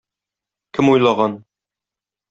[0.79, 1.39] Кем уйлаган.